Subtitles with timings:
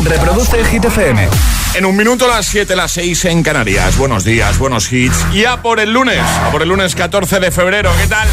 [0.00, 1.28] Reproduce Hit FM.
[1.74, 3.96] En un minuto las 7, las 6 en Canarias.
[3.96, 5.24] Buenos días, buenos hits.
[5.32, 7.90] Y a por el lunes, a por el lunes 14 de febrero.
[8.00, 8.28] ¿Qué tal?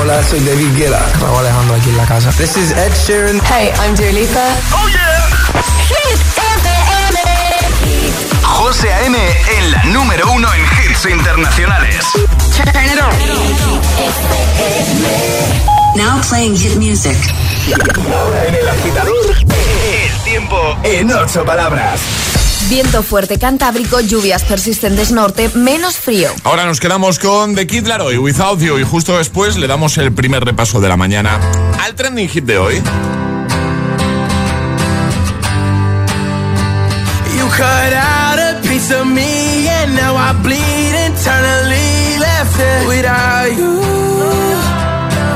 [0.00, 1.04] Hola, soy David Guetta.
[1.20, 2.30] Raúl Alejandro aquí en la casa.
[2.32, 3.40] This is Ed Sheeran.
[3.48, 4.56] Hey, I'm Dua Lipa.
[4.72, 5.28] ¡Oh, yeah!
[5.88, 6.68] Hit FM.
[8.42, 9.18] José A.M.
[9.58, 12.04] en la número uno en hits internacionales.
[12.56, 13.00] Turn it
[15.78, 15.83] on.
[15.96, 17.16] Now playing hit music.
[18.46, 22.00] En el agitador, el tiempo en ocho palabras.
[22.68, 26.30] Viento fuerte cantábrico, lluvias persistentes norte, menos frío.
[26.44, 30.12] Ahora nos quedamos con The Kid Laroi, Without You, y justo después le damos el
[30.12, 31.38] primer repaso de la mañana
[31.84, 32.82] al trending hit de hoy.
[37.36, 43.52] You cut out a piece of me and now I bleed internally left it without
[43.56, 43.80] you,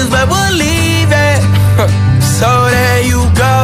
[0.00, 1.40] is where we'll leave it.
[2.38, 3.56] so there you go.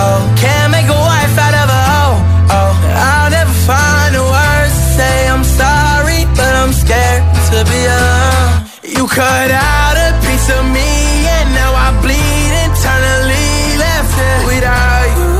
[0.00, 2.16] Oh, can't make a wife out of a hoe.
[2.56, 2.72] Oh,
[3.08, 8.52] I'll never find the words to say I'm sorry, but I'm scared to be alone.
[8.96, 10.90] You cut out a piece of me,
[11.36, 13.50] and now I bleed internally.
[13.84, 15.30] Left it without you,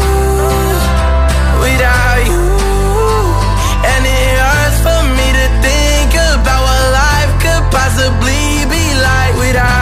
[1.65, 2.45] without you.
[3.93, 9.82] And it hurts for me to think about what life could possibly be like without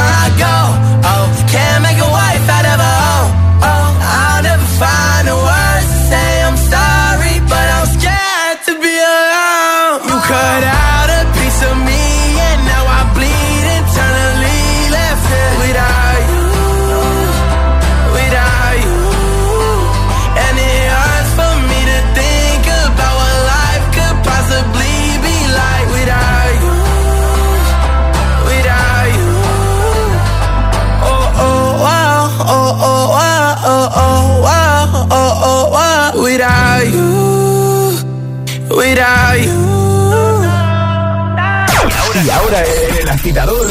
[43.21, 43.69] agitador,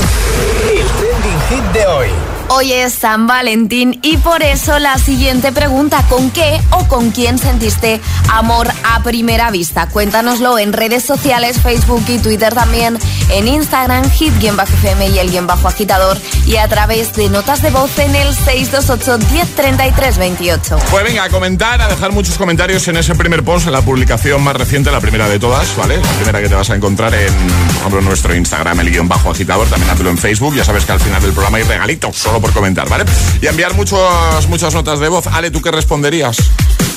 [1.50, 2.08] hit de hoy.
[2.52, 7.38] Hoy es San Valentín y por eso la siguiente pregunta, ¿con qué o con quién
[7.38, 9.86] sentiste amor a primera vista?
[9.86, 12.98] Cuéntanoslo en redes sociales, Facebook y Twitter también,
[13.30, 17.96] en Instagram, hit-fm y el guion bajo agitador y a través de notas de voz
[18.00, 20.82] en el 628-103328.
[20.90, 24.42] Pues venga, a comentar, a dejar muchos comentarios en ese primer post, en la publicación
[24.42, 25.98] más reciente, la primera de todas, ¿vale?
[25.98, 29.30] La primera que te vas a encontrar en, por ejemplo, nuestro Instagram, el guion bajo
[29.30, 32.38] agitador, también hazlo en Facebook, ya sabes que al final del programa hay regalitos, solo
[32.38, 33.06] por comentar, ¿vale?
[33.40, 35.26] Y enviar muchos, muchas notas de voz.
[35.26, 36.36] Ale, ¿tú qué responderías?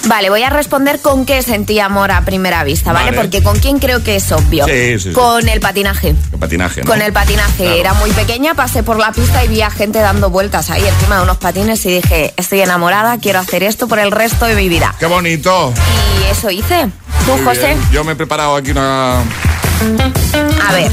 [0.05, 3.11] Vale, voy a responder con qué sentí amor a primera vista, ¿vale?
[3.11, 3.21] Vale.
[3.21, 4.65] Porque con quién creo que es obvio.
[4.65, 5.11] Sí, sí, sí.
[5.13, 6.09] Con el patinaje.
[6.33, 6.87] El patinaje, ¿no?
[6.87, 7.63] Con el patinaje.
[7.63, 7.79] Claro.
[7.79, 11.15] Era muy pequeña, pasé por la pista y vi a gente dando vueltas ahí encima
[11.15, 14.67] de unos patines y dije, estoy enamorada, quiero hacer esto por el resto de mi
[14.67, 14.93] vida.
[14.99, 15.73] ¡Qué bonito!
[16.19, 16.89] Y eso hice.
[17.25, 17.67] ¿Tú, José?
[17.67, 17.81] bien.
[17.93, 19.21] Yo me he preparado aquí una...
[19.21, 20.91] A ver,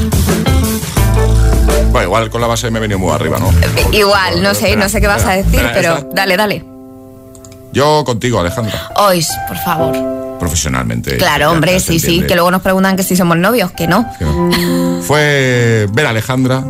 [1.91, 3.51] Bueno, igual con la base me he venido muy arriba, ¿no?
[3.91, 6.65] igual, no sé, Espera, no sé qué vas a decir, espera, pero dale, dale.
[7.73, 9.95] Yo contigo, Alejandra, Ois, por favor.
[10.39, 11.17] profesionalmente.
[11.17, 14.05] Claro, hombre, sí, sí, que luego nos preguntan que si somos novios, que no.
[14.17, 15.01] Que no.
[15.03, 16.63] Fue ver a Alejandra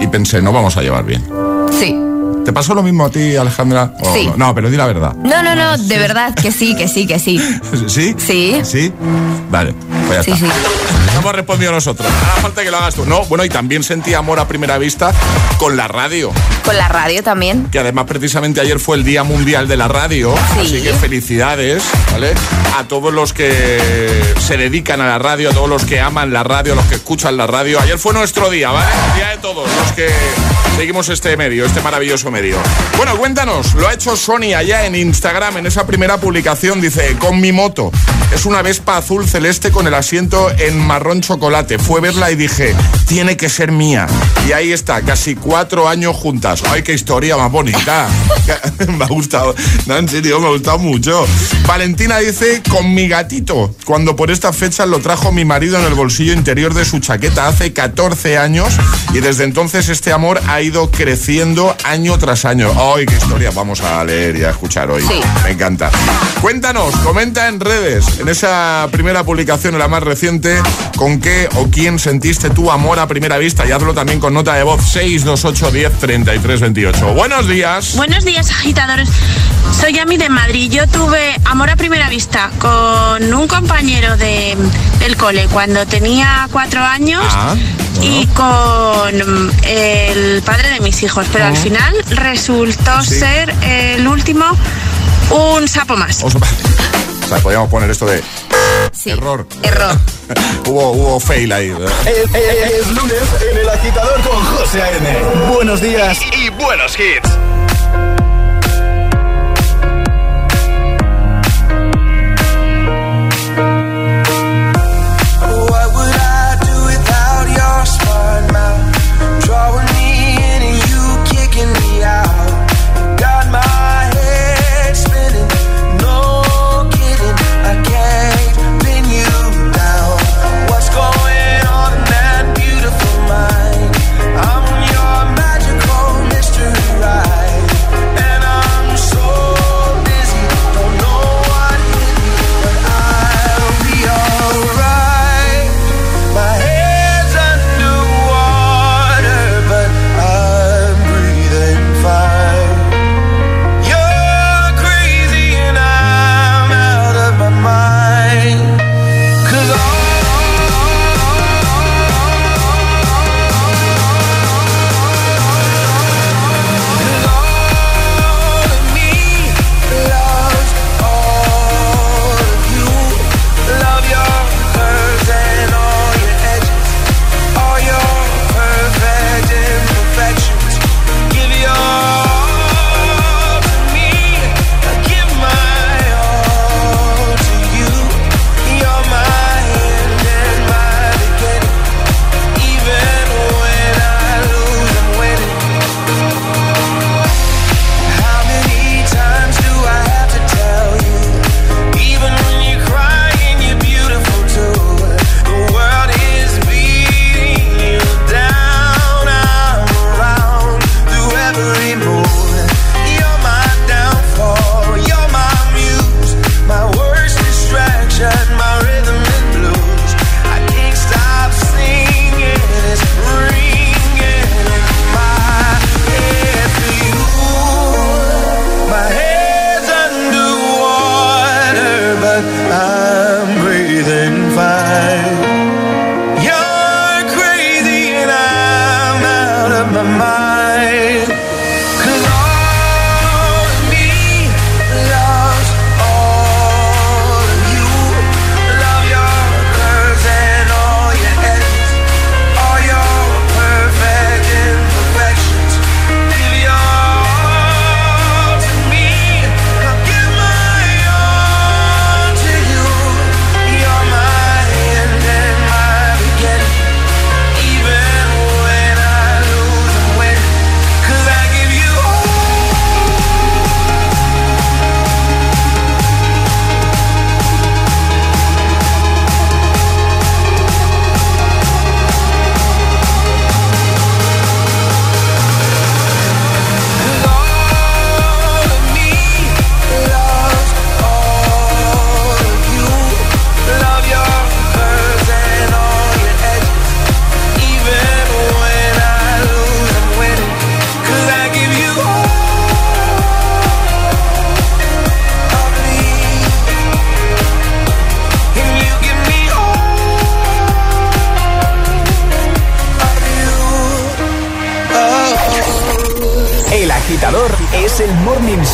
[0.00, 1.24] y pensé, no vamos a llevar bien.
[1.70, 1.96] Sí.
[2.46, 3.92] ¿Te pasó lo mismo a ti, Alejandra?
[4.14, 4.30] Sí.
[4.36, 5.14] No, pero di la verdad.
[5.16, 7.40] No, no, no, de verdad que sí, que sí, que sí.
[7.88, 8.14] ¿Sí?
[8.18, 8.60] Sí.
[8.62, 8.92] ¿Sí?
[9.50, 9.74] Vale,
[10.06, 10.46] pues ya Sí, está.
[10.46, 10.52] sí.
[11.18, 12.06] Hemos respondido nosotros.
[12.08, 13.04] Ahora falta que lo hagas tú.
[13.04, 15.12] No, bueno, y también sentí amor a primera vista
[15.58, 16.30] con la radio.
[16.64, 17.66] Con la radio también.
[17.70, 20.32] Que además precisamente ayer fue el Día Mundial de la Radio.
[20.54, 20.60] Sí.
[20.60, 21.82] Así que felicidades,
[22.12, 22.32] ¿vale?
[22.78, 26.44] A todos los que se dedican a la radio, a todos los que aman la
[26.44, 27.80] radio, a los que escuchan la radio.
[27.80, 28.86] Ayer fue nuestro día, ¿vale?
[29.10, 29.68] El día de todos.
[29.68, 30.08] Los que
[30.76, 32.35] seguimos este medio, este maravilloso medio.
[32.96, 37.40] Bueno, cuéntanos, lo ha hecho Sony allá en Instagram, en esa primera publicación, dice, con
[37.40, 37.90] mi moto.
[38.34, 41.78] Es una Vespa azul celeste con el asiento en marrón chocolate.
[41.78, 42.74] Fue verla y dije,
[43.06, 44.06] tiene que ser mía.
[44.46, 46.62] Y ahí está, casi cuatro años juntas.
[46.68, 48.08] ¡Ay, qué historia más bonita!
[48.88, 49.54] me ha gustado.
[49.86, 51.26] No, en serio, me ha gustado mucho.
[51.66, 53.74] Valentina dice, con mi gatito.
[53.84, 57.48] Cuando por esta fecha lo trajo mi marido en el bolsillo interior de su chaqueta
[57.48, 58.74] hace 14 años.
[59.14, 62.72] Y desde entonces este amor ha ido creciendo año tras año.
[62.76, 63.50] ¡Ay, qué historia!
[63.54, 65.04] Vamos a leer y a escuchar hoy.
[65.44, 65.90] Me encanta.
[66.40, 70.60] Cuéntanos, comenta en redes en esa primera publicación, la más reciente,
[70.96, 74.54] con qué o quién sentiste tu amor a primera vista y hazlo también con nota
[74.54, 77.14] de voz 628 10 33 28.
[77.14, 77.94] Buenos días.
[77.96, 79.08] Buenos días, agitadores.
[79.72, 80.70] Soy Ami de Madrid.
[80.70, 84.56] Yo tuve amor a primera vista con un compañero de,
[85.00, 87.54] del cole cuando tenía cuatro años Ah,
[88.02, 93.18] y con mm, el padre de mis hijos, pero al final resultó Sí.
[93.18, 94.44] ser el último
[95.30, 96.22] un sapo más.
[96.24, 96.30] O
[97.28, 98.22] sea, podríamos poner esto de
[98.92, 99.10] Sí.
[99.10, 99.46] error.
[99.62, 99.96] Error.
[100.66, 101.70] hubo, hubo fail ahí.
[101.70, 101.92] ¿verdad?
[102.06, 103.22] Es, es- es lunes
[103.52, 105.16] en el agitador con José A.M.
[105.52, 106.18] Buenos días.
[106.36, 107.28] Y buenos hits.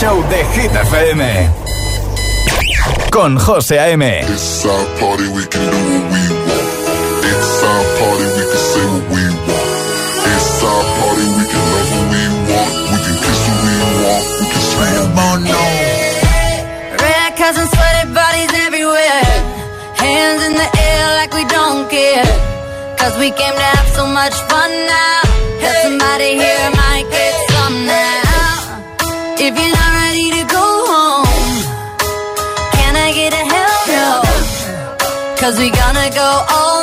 [0.02, 1.22] show de Hit FM.
[3.10, 4.02] Con José A.M.
[4.02, 6.66] It's our party, we can do what we want.
[7.30, 9.68] It's our party, we can say what we want.
[10.34, 12.72] It's our party, we can love who we want.
[12.90, 14.24] We can kiss who we want.
[14.40, 15.62] We can swear about no.
[17.04, 19.24] Red cousin, sweaty bodies everywhere.
[20.02, 22.26] Hands in the air like we don't care.
[22.98, 25.20] Cause we came to have so much fun now.
[25.62, 26.71] Got somebody here
[35.42, 36.81] Cause we gonna go all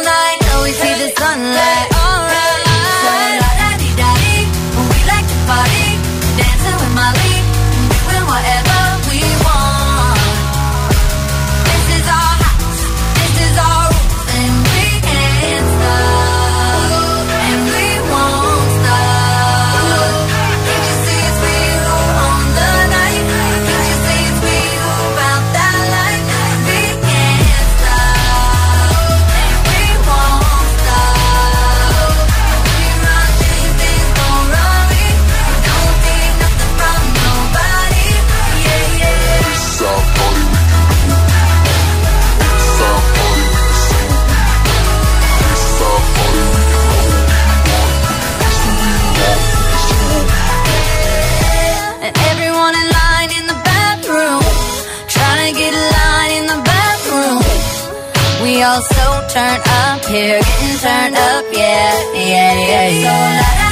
[60.10, 63.06] here getting turned up, yeah, yeah, yeah, yeah.
[63.06, 63.69] So la, la,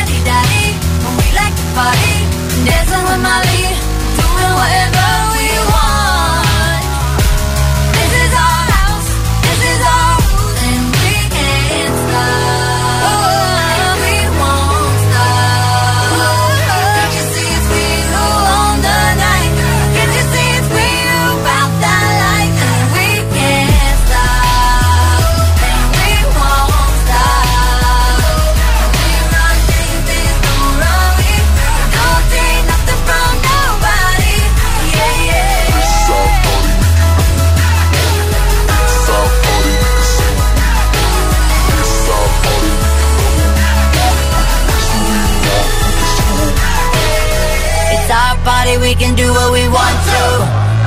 [48.97, 50.21] can do what we want to.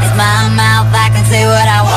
[0.02, 1.89] It's my mouth, I can say what I want.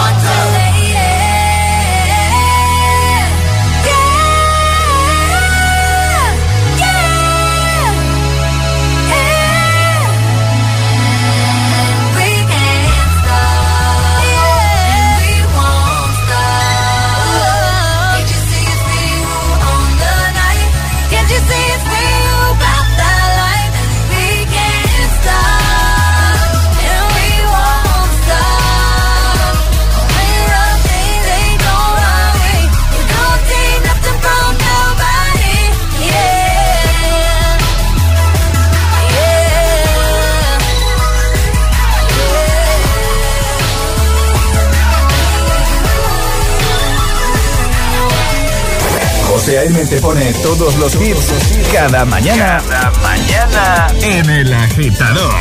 [49.53, 51.31] José te pone todos los hits
[51.71, 52.59] cada mañana.
[52.67, 55.33] Cada mañana en el agitador.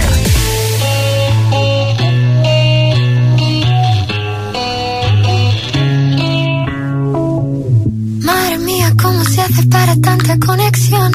[8.21, 11.13] Madre mía, ¿cómo se hace para tanta conexión?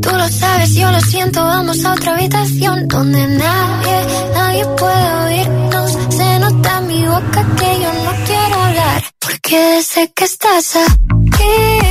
[0.00, 5.98] Tú lo sabes, yo lo siento, vamos a otra habitación donde nadie, nadie puede oírnos.
[6.10, 11.83] Se nota en mi boca que yo no quiero hablar, porque sé que estás aquí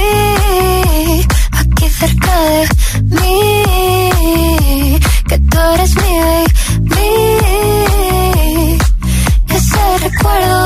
[2.07, 2.67] cerca de
[3.21, 6.13] mí, que tú eres mi
[6.89, 7.07] baby,
[9.49, 10.62] ese recuerdo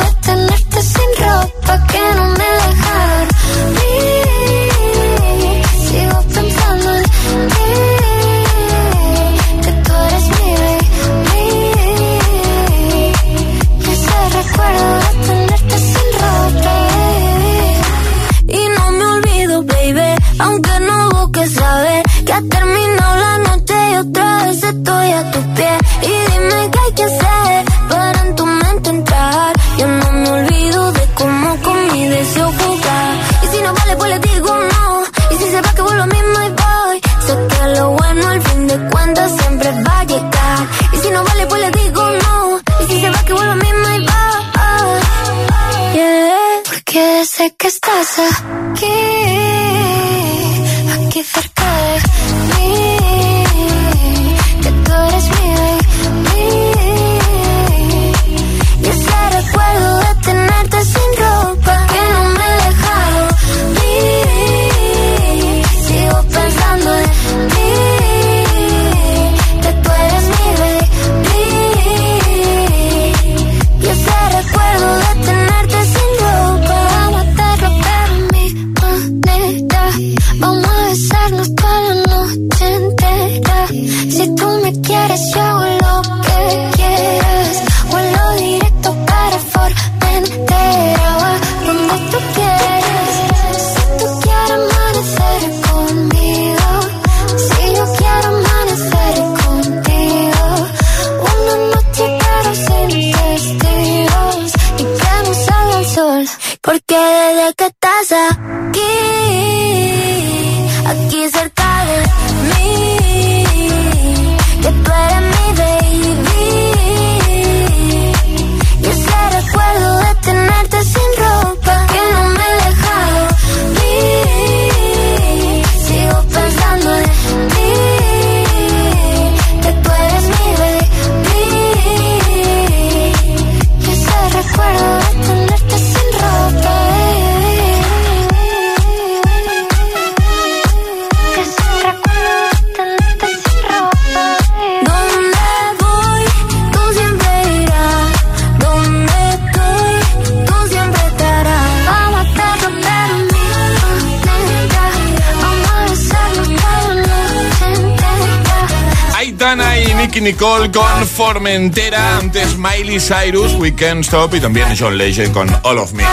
[160.27, 162.17] Nicole con Formentera.
[162.17, 164.33] Antes Miley Cyrus, We Can't Stop.
[164.35, 166.03] Y también John Legend con All of Me.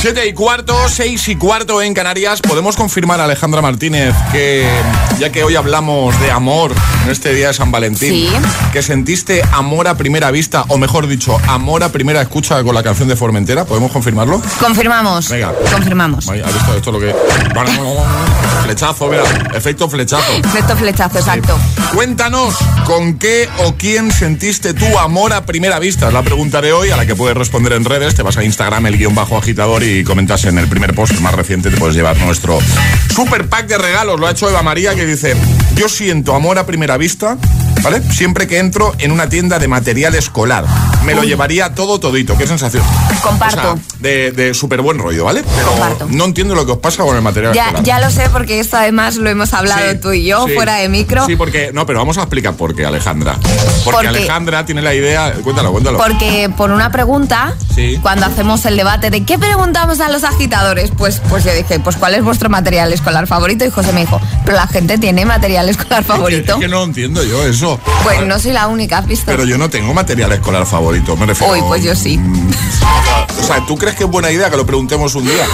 [0.00, 2.40] Siete y cuarto, seis y cuarto en Canarias.
[2.40, 4.66] Podemos confirmar, Alejandra Martínez, que
[5.18, 6.72] ya que hoy hablamos de amor
[7.04, 8.28] en este día de San Valentín, Sí.
[8.72, 12.82] que sentiste amor a primera vista, o mejor dicho, amor a primera escucha con la
[12.82, 13.64] canción de Formentera.
[13.64, 14.40] ¿Podemos confirmarlo?
[14.60, 15.28] Confirmamos.
[15.28, 15.52] Venga.
[15.72, 16.28] Confirmamos.
[16.28, 17.14] Ay, ¿Has visto esto lo que.?
[18.64, 19.22] Flechazo, mira.
[19.54, 20.32] Efecto flechazo.
[20.44, 21.58] Efecto flechazo, exacto.
[21.94, 22.54] Cuéntanos,
[22.84, 26.08] ¿con qué o quién sentiste tu amor a primera vista?
[26.08, 28.14] Es la pregunta de hoy a la que puedes responder en redes.
[28.14, 31.34] Te vas a Instagram, el guion bajo agitador y comentas en el primer post, más
[31.34, 32.58] reciente, te puedes llevar nuestro
[33.14, 34.20] super pack de regalos.
[34.20, 35.34] Lo ha hecho Eva María que dice,
[35.76, 37.38] yo siento amor a primera vista,
[37.82, 38.02] ¿vale?
[38.12, 40.64] Siempre que entro en una tienda de material escolar.
[41.04, 42.36] Me lo llevaría todo todito.
[42.36, 42.82] ¿Qué sensación?
[43.22, 43.58] Comparto.
[43.72, 45.42] O sea, de, de súper buen rollo, ¿vale?
[45.56, 46.06] Pero Comparto.
[46.10, 47.84] no entiendo lo que os pasa con el material Ya, escolar.
[47.84, 50.54] ya lo sé porque esto además lo hemos hablado Sí, tú y yo sí.
[50.54, 51.26] fuera de micro.
[51.26, 51.70] Sí, porque.
[51.72, 53.36] No, pero vamos a explicar por qué, Alejandra.
[53.40, 55.32] Porque, Porque- Alejandra tiene la idea.
[55.42, 55.98] Cuéntalo, cuéntalo.
[55.98, 57.98] Porque por una pregunta, Sí.
[58.02, 61.96] cuando hacemos el debate de qué preguntamos a los agitadores, pues, pues yo dije, pues
[61.96, 63.64] ¿cuál es vuestro material escolar favorito?
[63.64, 66.54] Y José me dijo, pero la gente tiene material escolar Es que- favorito.
[66.54, 67.69] Es que no entiendo yo eso.
[68.02, 69.26] Pues no soy la única, ¿has visto?
[69.26, 71.52] Pero yo no tengo material escolar favorito, me refiero.
[71.52, 72.18] Uy, pues yo sí.
[72.18, 72.50] Mm,
[73.40, 75.44] O sea, ¿tú crees que es buena idea que lo preguntemos un día?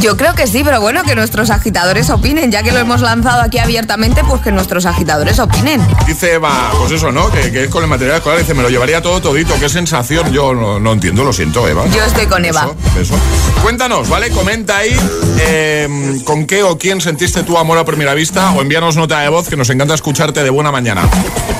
[0.00, 3.42] Yo creo que sí, pero bueno, que nuestros agitadores opinen, ya que lo hemos lanzado
[3.42, 5.80] aquí abiertamente, pues que nuestros agitadores opinen.
[6.06, 7.30] Dice Eva, pues eso, ¿no?
[7.30, 8.40] Que, que es con el material escolar.
[8.40, 9.54] Dice, me lo llevaría todo todito.
[9.60, 10.32] Qué sensación.
[10.32, 11.86] Yo no, no entiendo, lo siento, Eva.
[11.94, 12.68] Yo estoy con Eva.
[12.96, 13.14] Eso, eso.
[13.62, 14.30] Cuéntanos, ¿vale?
[14.30, 14.96] Comenta ahí
[15.38, 19.28] eh, con qué o quién sentiste tu amor a primera vista o envíanos nota de
[19.28, 21.02] voz que nos encanta escucharte de buena mañana.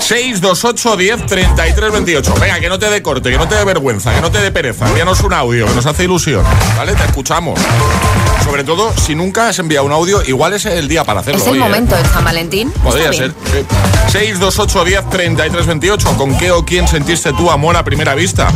[0.00, 2.34] 628 10 33 28.
[2.40, 4.50] Venga, que no te dé corte, que no te dé vergüenza, que no te dé
[4.50, 4.86] pereza.
[4.86, 6.44] Envíanos un audio, que nos hace ilusión.
[6.76, 6.94] ¿Vale?
[6.94, 7.58] Te escuchamos.
[8.44, 11.40] Sobre todo, si nunca has enviado un audio, igual es el día para hacerlo.
[11.40, 11.62] Es el hoy, ¿eh?
[11.62, 12.70] momento de San Valentín.
[12.82, 13.32] Podría ser.
[13.50, 13.64] sí.
[14.12, 16.16] 628 10 33 28.
[16.16, 18.48] ¿Con qué o quién sentiste tu amor a primera vista?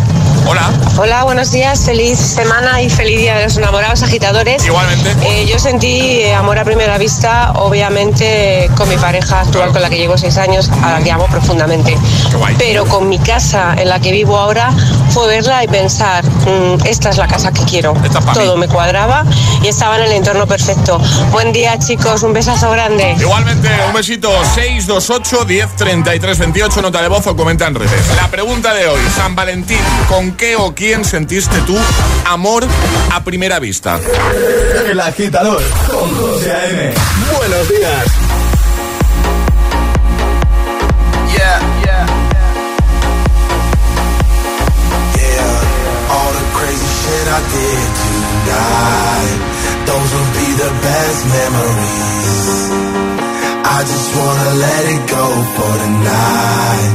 [0.47, 0.71] Hola.
[0.97, 4.65] Hola, buenos días, feliz semana y feliz día de los enamorados agitadores.
[4.65, 5.15] Igualmente.
[5.23, 9.91] Eh, yo sentí eh, amor a primera vista, obviamente, con mi pareja actual, con la
[9.91, 11.97] que llevo seis años, a la que amo profundamente.
[12.31, 12.55] Qué guay.
[12.59, 14.71] Pero con mi casa, en la que vivo ahora,
[15.11, 17.95] fue verla y pensar, "Mm, esta es la casa que quiero.
[18.35, 18.61] Todo mí.
[18.67, 19.25] me cuadraba
[19.63, 20.99] y estaba en el entorno perfecto.
[21.31, 23.17] Buen día, chicos, un besazo grande.
[23.19, 24.31] Igualmente, un besito.
[24.55, 26.83] 628 10 33 28.
[26.83, 28.01] Nota de voz o comenta en redes.
[28.17, 29.79] La pregunta de hoy, San Valentín.
[30.09, 31.77] ¿Con qué o quién sentiste tú
[32.27, 32.65] amor
[33.13, 33.99] a primera vista?
[34.89, 36.95] El agitador con José A.M.
[37.37, 38.05] Buenos días.
[41.35, 42.07] Yeah, yeah.
[45.17, 49.39] Yeah, all the crazy shit I did tonight.
[49.89, 52.71] Those will be the best memories.
[53.65, 56.95] I just wanna let it go for tonight.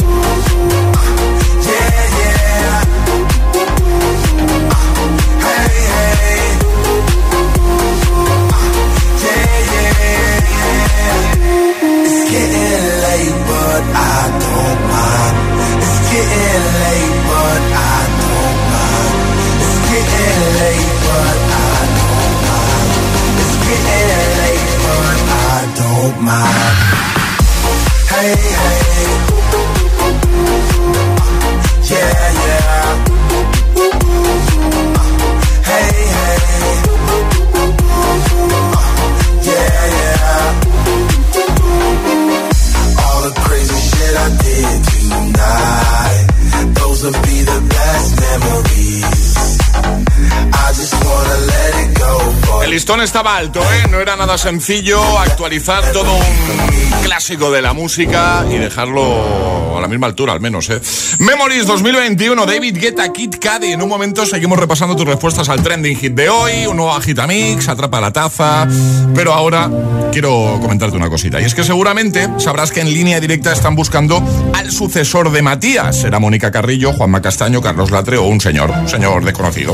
[53.03, 53.87] Estaba alto, ¿eh?
[53.89, 59.87] No era nada sencillo actualizar todo un clásico de la música y dejarlo a la
[59.87, 60.79] misma altura, al menos, ¿eh?
[61.19, 63.71] Memories 2021, David Guetta, Kid Cudi.
[63.73, 67.67] En un momento seguimos repasando tus respuestas al trending hit de hoy, un nuevo agitamix,
[67.67, 68.67] atrapa la taza.
[69.15, 69.69] Pero ahora
[70.11, 71.41] quiero comentarte una cosita.
[71.41, 74.23] Y es que seguramente sabrás que en línea directa están buscando
[74.53, 76.01] al sucesor de Matías.
[76.01, 79.73] Será Mónica Carrillo, Juanma Castaño, Carlos Latre o un señor, un señor desconocido.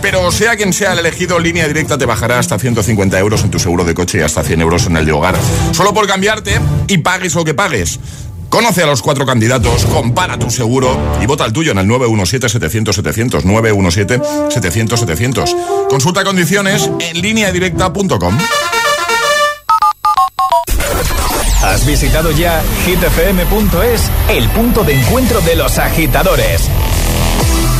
[0.00, 3.58] Pero sea quien sea el elegido, línea directa te bajará hasta 150 euros en tu
[3.58, 5.36] seguro de coche y hasta 100 euros en el de hogar.
[5.72, 7.98] Solo por cambiarte y pagues lo que pagues.
[8.58, 13.44] Conoce a los cuatro candidatos, compara tu seguro y vota el tuyo en el 917-700-700.
[13.44, 15.86] 917-700-700.
[15.88, 18.36] Consulta condiciones en lineadirecta.com.
[21.62, 26.68] ¿Has visitado ya hitfm.es, el punto de encuentro de los agitadores?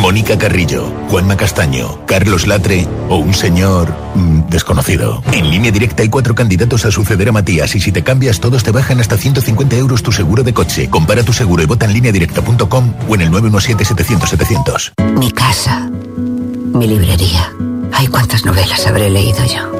[0.00, 5.22] Mónica Carrillo, Juanma Castaño, Carlos Latre o un señor mm, desconocido.
[5.30, 8.62] En línea directa hay cuatro candidatos a suceder a Matías y si te cambias todos
[8.64, 10.88] te bajan hasta 150 euros tu seguro de coche.
[10.88, 15.18] Compara tu seguro y vota en línea directa.com o en el 917-700-700.
[15.18, 17.52] Mi casa, mi librería.
[17.92, 19.70] Ay, cuántas novelas habré leído yo.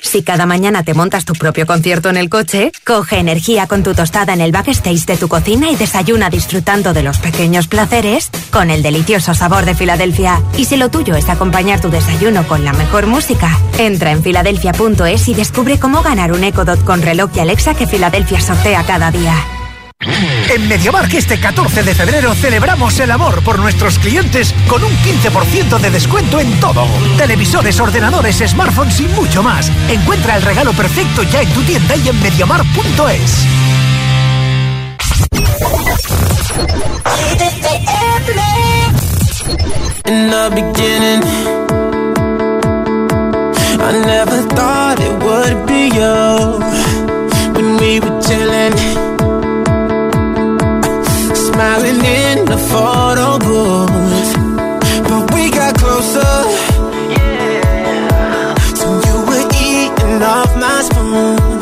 [0.00, 3.94] Si cada mañana te montas tu propio concierto en el coche, coge energía con tu
[3.94, 8.70] tostada en el backstage de tu cocina y desayuna disfrutando de los pequeños placeres con
[8.70, 10.42] el delicioso sabor de Filadelfia.
[10.56, 15.28] Y si lo tuyo es acompañar tu desayuno con la mejor música, entra en filadelfia.es
[15.28, 19.10] y descubre cómo ganar un Echo Dot con reloj y Alexa que Filadelfia sortea cada
[19.10, 19.34] día.
[20.48, 25.78] En MediaMark este 14 de febrero celebramos el amor por nuestros clientes con un 15%
[25.78, 26.86] de descuento en todo.
[27.16, 29.70] Televisores, ordenadores, smartphones y mucho más.
[29.88, 32.20] Encuentra el regalo perfecto ya en tu tienda y en
[48.22, 49.11] chilling,
[51.52, 54.30] smiling in the photo booth.
[55.08, 56.34] But we got closer,
[57.16, 58.54] Yeah.
[58.80, 61.61] so you were eating off my spoon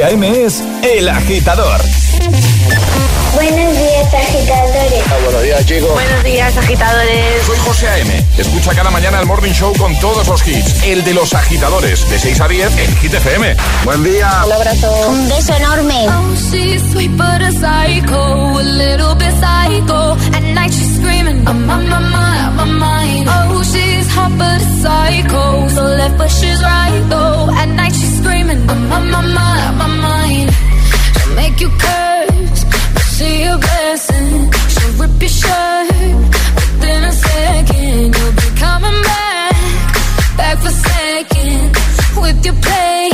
[0.00, 0.44] A.M.
[0.44, 1.78] es El Agitador.
[3.34, 5.04] Buenos días, agitadores.
[5.10, 5.92] Ah, buenos días, chicos.
[5.92, 7.42] Buenos días, agitadores.
[7.46, 8.26] Soy José A.M.
[8.38, 10.82] Escucha cada mañana el Morning Show con todos los hits.
[10.84, 13.56] El de los agitadores, de 6 a 10 en Hit FM.
[13.84, 14.44] Buen día.
[14.46, 15.08] Un abrazo.
[15.10, 16.06] Un beso enorme.
[16.08, 20.16] Oh, she's sweet but a psycho, a little bit psycho.
[20.34, 23.28] At night she's screaming, I'm on my mind, my mind.
[23.28, 27.50] Oh, she's hot but a psycho, so left but she's right though.
[27.58, 28.01] At night she's
[28.72, 30.50] I'm on my mind, my mind.
[31.14, 34.50] She'll make you curse, but she a blessing.
[34.72, 35.88] She'll rip your shirt
[36.56, 38.16] within a second.
[38.16, 39.56] You'll be coming back,
[40.38, 41.76] back for seconds
[42.22, 43.10] with your play.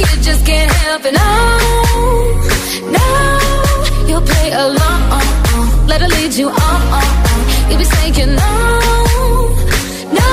[0.00, 1.12] You just can't help it.
[1.12, 1.32] No,
[2.96, 3.06] no,
[4.08, 5.02] you'll play along.
[5.90, 6.80] Let her lead you on.
[7.68, 8.52] You'll be saying no,
[10.20, 10.30] no,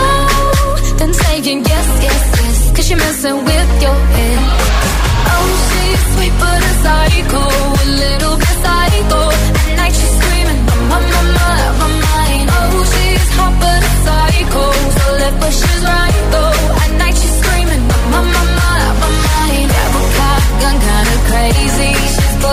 [0.99, 2.71] then saying yes, yes, yes.
[2.75, 3.97] Cause she messing with your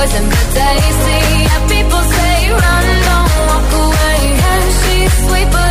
[0.01, 1.21] poison but tasty.
[1.55, 4.21] And people say run, don't walk away.
[4.53, 5.69] And she's sweet but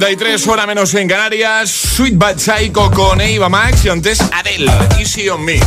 [0.00, 1.70] 9.43, hora menos en Canarias.
[1.70, 5.60] Sweet Bad Psycho con Eva Max y antes Adele, Easy on Me.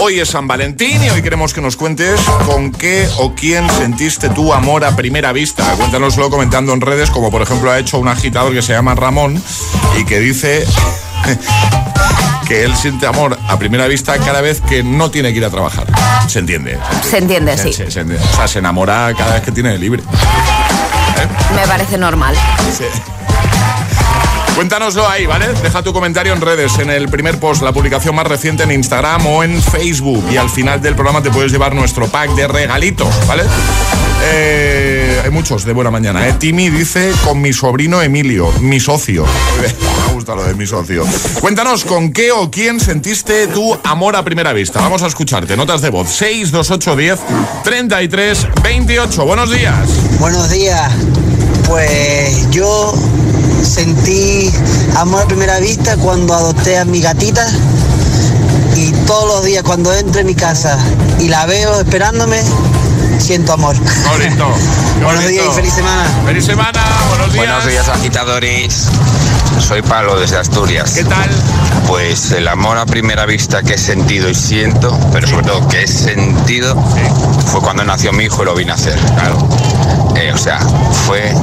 [0.00, 4.28] Hoy es San Valentín y hoy queremos que nos cuentes con qué o quién sentiste
[4.28, 5.64] tu amor a primera vista.
[5.76, 9.42] Cuéntanoslo comentando en redes, como por ejemplo ha hecho un agitador que se llama Ramón
[9.98, 10.64] y que dice...
[12.46, 15.50] que él siente amor a primera vista cada vez que no tiene que ir a
[15.50, 15.86] trabajar.
[16.28, 16.78] ¿Se entiende?
[17.02, 17.70] Se entiende, sí.
[17.82, 20.02] O sea, se enamora cada vez que tiene libre.
[21.56, 22.36] Me parece normal.
[24.54, 25.48] Cuéntanoslo ahí, ¿vale?
[25.62, 29.26] Deja tu comentario en redes, en el primer post, la publicación más reciente en Instagram
[29.26, 30.24] o en Facebook.
[30.30, 33.42] Y al final del programa te puedes llevar nuestro pack de regalitos, ¿vale?
[34.22, 36.34] Eh, hay muchos de buena mañana, ¿eh?
[36.38, 39.26] Timmy dice con mi sobrino Emilio, mi socio.
[40.08, 41.04] Me gusta lo de mi socio.
[41.40, 44.80] Cuéntanos con qué o quién sentiste tu amor a primera vista.
[44.80, 45.56] Vamos a escucharte.
[45.56, 47.18] Notas de voz 62810
[47.64, 49.24] 33 28.
[49.26, 49.88] Buenos días.
[50.20, 50.92] Buenos días.
[51.66, 52.94] Pues yo
[53.64, 54.52] sentí
[54.96, 57.46] amor a primera vista cuando adopté a mi gatita
[58.76, 60.78] y todos los días cuando entro en mi casa
[61.20, 62.40] y la veo esperándome,
[63.18, 63.76] siento amor.
[64.08, 64.48] Bonito.
[65.02, 66.04] Buenos días y feliz semana.
[66.24, 67.46] Feliz semana, buenos días.
[67.46, 68.88] Buenos días, agitadores.
[69.60, 70.92] Soy Pablo desde Asturias.
[70.92, 71.30] ¿Qué tal?
[71.86, 75.84] Pues el amor a primera vista que he sentido y siento, pero sobre todo que
[75.84, 76.74] he sentido,
[77.46, 78.98] fue cuando nació mi hijo y lo vine a hacer.
[78.98, 79.48] Claro.
[80.16, 80.58] Eh, o sea,
[81.06, 81.34] fue.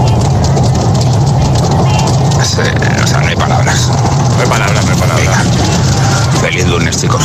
[2.57, 3.87] Eh, o sea, no hay palabras.
[4.35, 5.37] No hay palabras, no hay palabras.
[6.41, 7.23] Feliz lunes, chicos.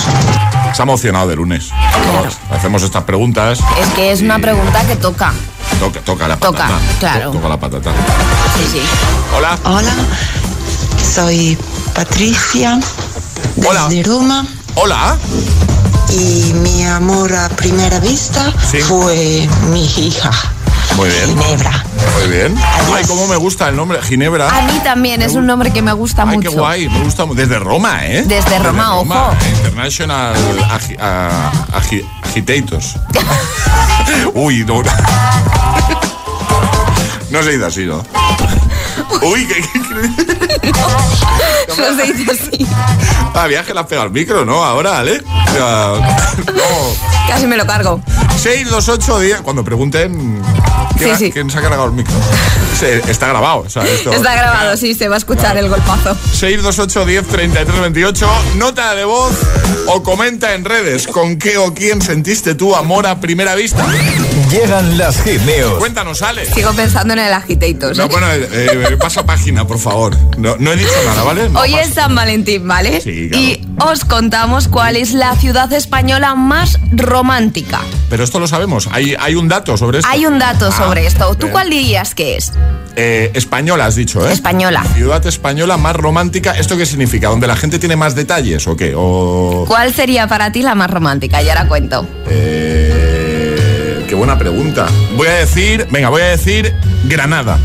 [0.74, 1.70] Se ha emocionado de lunes.
[2.50, 3.60] Hacemos estas preguntas.
[3.80, 5.32] Es que es una pregunta que toca.
[5.80, 6.78] Toca, toca la Toca, patata.
[7.00, 7.30] claro.
[7.30, 7.90] To- Toca la patata.
[8.58, 8.82] Sí, sí.
[9.36, 9.58] Hola.
[9.64, 9.94] Hola,
[11.14, 11.58] soy
[11.94, 12.78] Patricia
[13.56, 15.16] desde Roma Hola.
[16.10, 18.78] y mi amor a primera vista Sí.
[18.80, 20.30] fue mi hija.
[20.96, 21.28] Muy bien.
[21.38, 21.84] Ginebra.
[22.18, 22.54] Muy bien.
[22.94, 24.00] Ay, cómo me gusta el nombre.
[24.02, 24.48] Ginebra.
[24.48, 26.50] A mí también es un nombre que me gusta Ay, mucho.
[26.50, 26.88] qué guay.
[26.88, 28.24] Me gusta desde Roma, ¿eh?
[28.26, 29.14] Desde Roma, ojo.
[29.14, 30.34] eh, International
[30.70, 32.94] agi- a- agi- Agitators.
[34.34, 34.82] Uy, no.
[37.30, 38.02] No se dice así, ¿no?
[39.20, 40.45] Uy, ¿qué, qué, No
[41.96, 42.66] se dice así.
[43.34, 44.64] Ah, viaje la pegado al micro, ¿no?
[44.64, 45.02] Ahora,
[45.52, 45.92] sea,
[46.54, 47.28] no.
[47.28, 48.00] Casi me lo cargo.
[48.38, 49.40] 628 10.
[49.42, 50.42] Cuando pregunten
[50.96, 51.32] ¿quién, Sí, ha- sí.
[51.32, 52.14] quién se ha cargado el micro.
[52.78, 53.60] Se- está grabado.
[53.66, 56.14] O sea, esto- Está grabado, sí, se va a escuchar el golpazo.
[56.32, 58.28] 628 10 33 28.
[58.56, 59.32] Nota de voz
[59.86, 63.84] o comenta en redes con qué o quién sentiste tu amor a primera vista.
[64.50, 65.78] Llegan las hit news.
[65.78, 66.46] Cuéntanos, Ale.
[66.46, 67.96] Sigo pensando en el agitator.
[67.96, 70.16] No, bueno, eh, eh, pasa página, por favor.
[70.38, 71.48] No, no he dicho nada, ¿vale?
[71.48, 73.00] No Hoy es San Valentín, ¿vale?
[73.00, 73.44] Sí, claro.
[73.44, 77.80] Y os contamos cuál es la ciudad española más romántica.
[78.08, 78.88] Pero esto lo sabemos.
[78.92, 80.10] Hay, hay un dato sobre esto.
[80.10, 81.34] Hay un dato Ah, sobre esto.
[81.34, 81.52] ¿Tú bien.
[81.52, 82.52] cuál dirías que es?
[82.94, 84.32] Eh, española, has dicho, ¿eh?
[84.32, 84.82] Española.
[84.94, 86.52] Ciudad española más romántica.
[86.52, 87.28] ¿Esto qué significa?
[87.28, 88.94] ¿Donde la gente tiene más detalles o qué?
[88.96, 89.64] O...
[89.66, 91.42] ¿Cuál sería para ti la más romántica?
[91.42, 92.06] Y ahora cuento.
[92.28, 92.85] Eh,
[94.06, 94.86] qué buena pregunta.
[95.16, 96.74] Voy a decir, venga, voy a decir
[97.08, 97.58] Granada.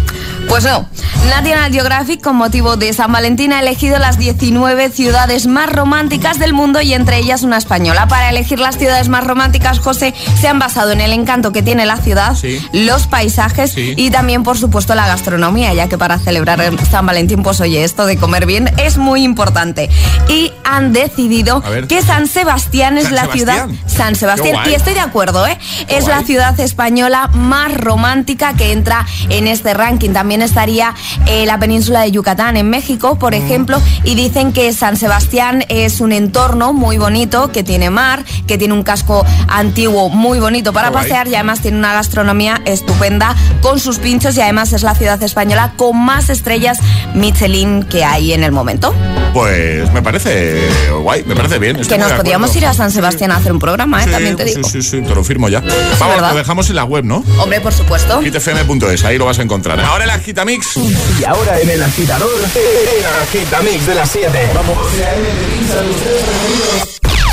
[0.51, 0.85] Pues no.
[1.29, 6.51] National Geographic, con motivo de San Valentín, ha elegido las 19 ciudades más románticas del
[6.51, 8.07] mundo y entre ellas una española.
[8.07, 11.85] Para elegir las ciudades más románticas, José, se han basado en el encanto que tiene
[11.85, 12.35] la ciudad,
[12.73, 17.43] los paisajes y también, por supuesto, la gastronomía, ya que para celebrar el San Valentín,
[17.43, 19.89] pues oye, esto de comer bien es muy importante.
[20.27, 23.69] Y han decidido que San Sebastián es San la Sebastián.
[23.69, 23.87] ciudad...
[23.87, 24.57] San Sebastián.
[24.69, 25.57] Y estoy de acuerdo, ¿eh?
[25.87, 30.11] Qué es la ciudad española más romántica que entra en este ranking.
[30.11, 30.93] También estaría
[31.27, 33.35] eh, la península de Yucatán en México, por Mm.
[33.45, 38.57] ejemplo, y dicen que San Sebastián es un entorno muy bonito, que tiene mar, que
[38.57, 43.79] tiene un casco antiguo muy bonito para pasear y además tiene una gastronomía estupenda con
[43.79, 46.79] sus pinchos y además es la ciudad española con más estrellas
[47.15, 48.93] Michelin que hay en el momento.
[49.33, 50.59] Pues me parece
[51.01, 51.77] guay, me parece bien.
[51.77, 54.05] estoy que nos podíamos ir a San Sebastián a hacer un programa, ¿eh?
[54.05, 54.67] Sí, también te sí, digo.
[54.69, 55.61] sí, sí, te lo firmo ya.
[55.99, 57.23] Vamos, lo dejamos en la web, ¿no?
[57.39, 58.21] Hombre, por supuesto.
[58.21, 59.79] hitfm.es, ahí lo vas a encontrar.
[59.79, 60.77] Ahora el Agitamix.
[61.19, 64.51] Y ahora en el agitador, el agitamix de las 7.
[64.55, 64.77] Vamos.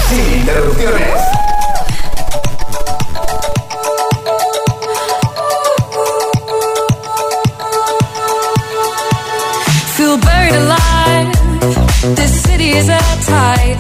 [0.09, 1.09] Sin interrupciones.
[9.97, 12.17] Feel buried alive.
[12.17, 13.79] This city is at tight.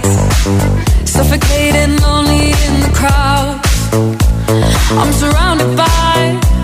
[1.04, 3.60] Suffocating, lonely in the crowd.
[4.96, 6.57] I'm surrounded by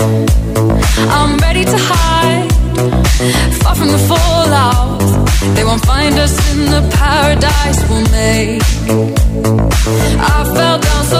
[0.00, 2.48] I'm ready to hide,
[3.62, 5.00] far from the fallout.
[5.54, 8.62] They won't find us in the paradise we'll make.
[10.18, 11.19] I fell down so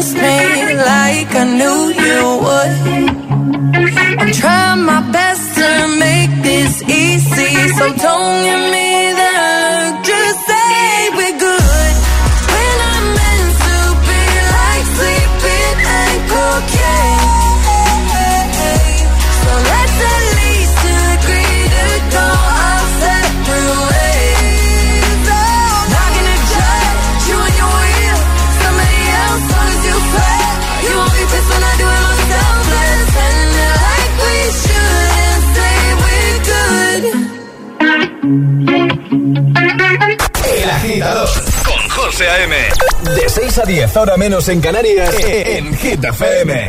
[0.00, 4.20] against me like I knew you would.
[4.20, 8.89] I'm trying my best to make this easy, so don't give me.
[42.20, 46.66] De 6 a 10, ahora menos en Canarias, e, e, en Hit FM.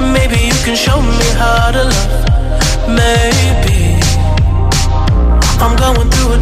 [0.00, 2.01] Maybe you can show me how to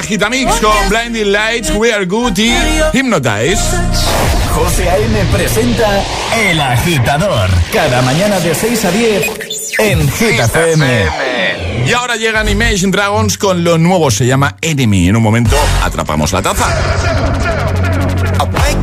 [0.00, 2.54] Agitamix con Blinding Lights, We Are Good y
[2.94, 3.60] Hypnotize.
[4.54, 5.24] José A.M.
[5.30, 6.02] presenta
[6.34, 7.50] El Agitador.
[7.70, 9.26] Cada mañana de 6 a 10
[9.78, 11.06] en Hit FM.
[11.86, 15.08] Y ahora llegan Imagine Dragons con lo nuevo, se llama Enemy.
[15.08, 17.49] En un momento atrapamos la taza.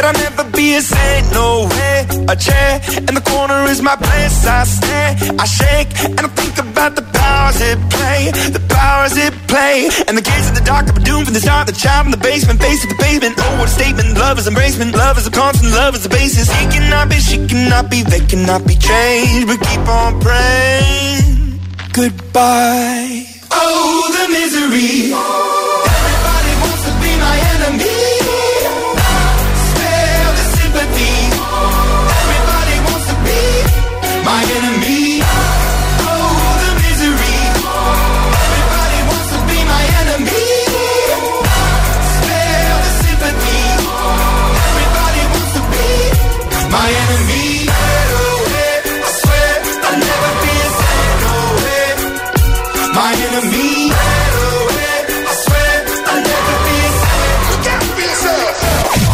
[0.00, 1.32] That I'll never be a saint.
[1.32, 2.08] No way.
[2.28, 4.46] A chair in the corner is my place.
[4.46, 8.32] I stare, I shake, and I think about the powers it play.
[8.56, 9.88] The powers it play.
[10.08, 11.66] And the kids in the dark are doomed from the start.
[11.66, 13.36] The child in the basement, face to the pavement.
[13.38, 14.16] Oh, what a statement.
[14.16, 14.92] Love is embracement.
[14.96, 15.72] Love is a constant.
[15.72, 16.48] Love is the basis.
[16.48, 19.46] He cannot be, she cannot be, they cannot be changed.
[19.48, 21.60] But keep on praying.
[21.92, 23.26] Goodbye.
[23.52, 25.49] Oh, the misery.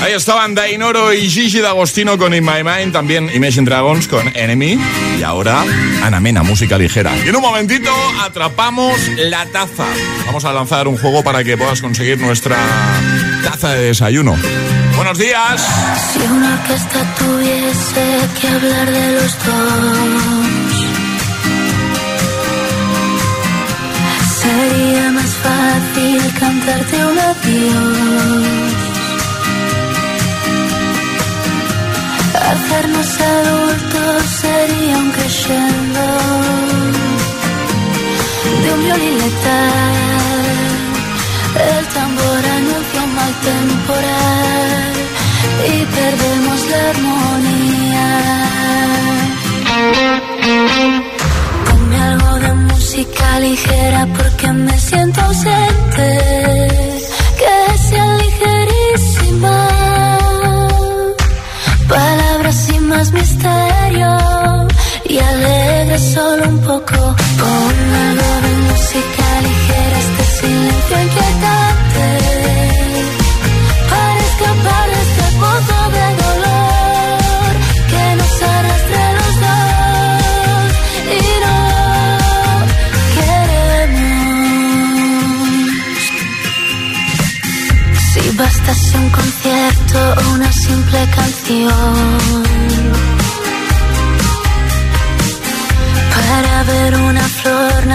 [0.00, 4.78] Ahí estaban Dainoro y Gigi D'Agostino con In My Mind, también Imagine Dragons con Enemy
[5.18, 5.64] y ahora
[6.02, 7.12] Ana Mena, música ligera.
[7.24, 7.90] Y en un momentito
[8.20, 9.86] atrapamos la taza.
[10.26, 12.56] Vamos a lanzar un juego para que puedas conseguir nuestra
[13.42, 14.36] taza de desayuno.
[14.96, 15.66] Buenos días.
[16.12, 20.76] Si una orquesta tuviese que hablar de los dos,
[24.40, 28.75] sería más fácil cantarte un adiós.
[32.52, 35.10] Hacernos adultos sería un
[38.62, 40.16] de un violín letal.
[41.78, 44.92] El tambor anuncia un mal temporal
[45.72, 48.08] y perdemos la armonía.
[51.66, 56.95] Ponme algo de música ligera porque me siento ausente.
[65.98, 67.16] Solo un poco.
[67.40, 72.06] Ponme algo de música ligera, este silencio inquietante.
[73.90, 77.50] Para escapar de este pozo de dolor
[77.90, 80.68] que nos arrastre a los dos
[81.16, 81.58] y no
[83.16, 84.28] queremos.
[88.12, 92.35] Si bastase un concierto o una simple canción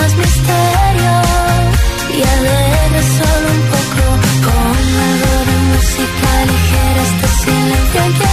[0.00, 1.12] más misterio
[2.16, 4.02] y alegre solo un poco.
[4.44, 8.29] Ponme algo de música ligera, este silencio inquietante.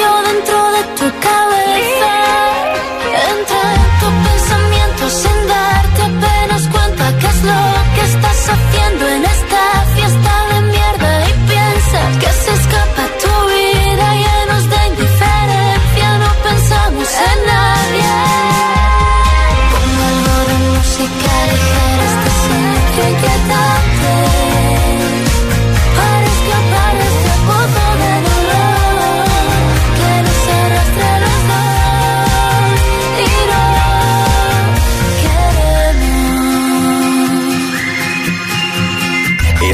[0.00, 0.41] you're the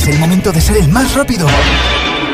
[0.09, 1.47] Es el momento de ser el más rápido.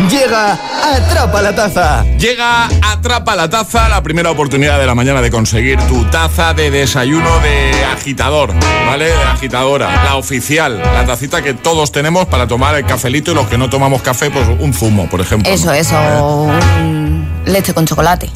[0.09, 0.53] Llega
[0.95, 2.05] Atrapa la Taza.
[2.19, 6.71] Llega Atrapa la Taza, la primera oportunidad de la mañana de conseguir tu taza de
[6.71, 8.55] desayuno de agitador,
[8.87, 9.07] ¿vale?
[9.07, 13.49] De agitadora, la oficial, la tacita que todos tenemos para tomar el cafelito y los
[13.49, 15.51] que no tomamos café, pues un zumo, por ejemplo.
[15.51, 15.73] Eso, ¿no?
[15.73, 15.97] eso.
[15.99, 18.31] un leche con chocolate,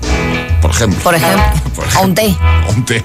[0.69, 1.01] Por ejemplo.
[1.03, 1.43] por ejemplo.
[1.99, 2.37] O un té.
[2.69, 3.03] O un té.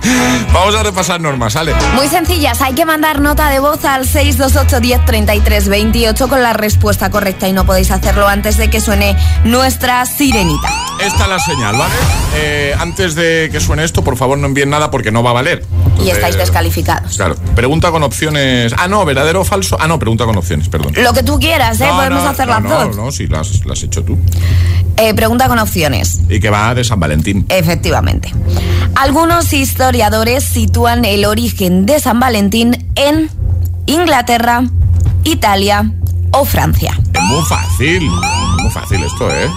[0.52, 1.74] Vamos a repasar normas, ¿sale?
[1.94, 6.54] Muy sencillas, hay que mandar nota de voz al 628 10 33 28 con la
[6.54, 10.68] respuesta correcta y no podéis hacerlo antes de que suene nuestra sirenita.
[11.00, 11.94] Esta es la señal, ¿vale?
[12.36, 15.34] Eh, antes de que suene esto, por favor no envíen nada porque no va a
[15.34, 15.64] valer.
[16.02, 17.16] Y estáis descalificados.
[17.16, 17.36] Claro.
[17.54, 18.74] Pregunta con opciones.
[18.78, 19.76] Ah, no, verdadero o falso.
[19.78, 20.94] Ah, no, pregunta con opciones, perdón.
[20.96, 21.86] Lo que tú quieras, ¿eh?
[21.86, 22.96] No, Podemos no, hacer no, las no, dos.
[22.96, 24.18] No, sí, las, las has hecho tú.
[24.96, 26.20] Eh, pregunta con opciones.
[26.28, 27.44] Y que va de San Valentín.
[27.50, 28.32] Efectivamente.
[28.94, 33.28] Algunos historiadores sitúan el origen de San Valentín en
[33.86, 34.64] Inglaterra,
[35.24, 35.92] Italia
[36.30, 36.98] o Francia.
[37.12, 38.02] Es muy fácil.
[38.60, 39.50] Muy fácil esto, ¿eh?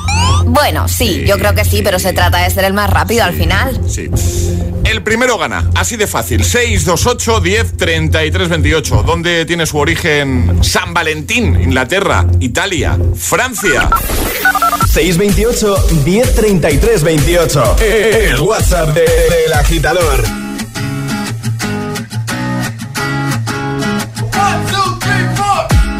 [0.46, 3.34] Bueno, sí, yo creo que sí, pero se trata de ser el más rápido al
[3.34, 3.80] final.
[3.88, 4.10] Sí.
[4.84, 6.44] El primero gana, así de fácil.
[6.44, 9.04] 628 10 33 28.
[9.04, 11.60] ¿Dónde tiene su origen San Valentín?
[11.60, 13.90] Inglaterra, Italia, Francia.
[14.96, 17.76] 628 1033 28.
[18.32, 20.24] El WhatsApp del de, agitador.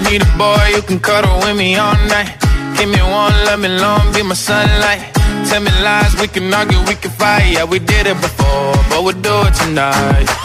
[0.10, 2.38] Need a boy you can cuddle with me all night.
[2.78, 5.02] Give me one, let me long, be my sunlight.
[5.50, 7.52] Tell me lies, we can argue, we can fight.
[7.52, 10.45] Yeah, we did it before, but we'll do it tonight.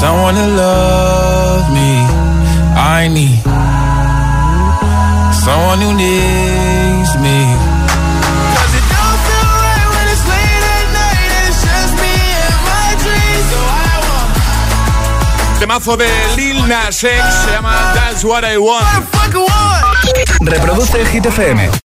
[0.00, 1.90] someone to love me.
[2.98, 3.40] I need
[5.44, 7.38] someone who needs me.
[8.54, 12.14] 'Cause it don't feel right when it's late at night and it's just me
[12.46, 13.46] and my dreams.
[13.52, 14.30] So I want
[15.60, 18.84] Temazo de Lil Nas X se llama That's What I Want.
[20.40, 21.84] Reproduce el Hit FM.